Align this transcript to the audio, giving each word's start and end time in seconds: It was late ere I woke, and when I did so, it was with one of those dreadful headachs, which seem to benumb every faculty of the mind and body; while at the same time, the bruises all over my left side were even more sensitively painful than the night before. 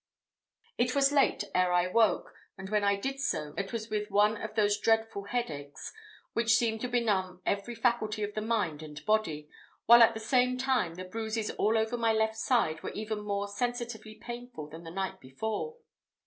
It 0.79 0.95
was 0.95 1.11
late 1.11 1.43
ere 1.53 1.71
I 1.73 1.85
woke, 1.85 2.33
and 2.57 2.71
when 2.71 2.83
I 2.83 2.95
did 2.95 3.19
so, 3.19 3.53
it 3.55 3.71
was 3.71 3.91
with 3.91 4.09
one 4.09 4.35
of 4.35 4.55
those 4.55 4.79
dreadful 4.79 5.25
headachs, 5.25 5.93
which 6.33 6.55
seem 6.55 6.79
to 6.79 6.87
benumb 6.87 7.39
every 7.45 7.75
faculty 7.75 8.23
of 8.23 8.33
the 8.33 8.41
mind 8.41 8.81
and 8.81 9.05
body; 9.05 9.47
while 9.85 10.01
at 10.01 10.15
the 10.15 10.19
same 10.19 10.57
time, 10.57 10.95
the 10.95 11.05
bruises 11.05 11.51
all 11.51 11.77
over 11.77 11.97
my 11.99 12.13
left 12.13 12.37
side 12.37 12.81
were 12.81 12.89
even 12.93 13.21
more 13.21 13.47
sensitively 13.47 14.15
painful 14.15 14.67
than 14.67 14.85
the 14.85 14.89
night 14.89 15.19
before. 15.19 15.77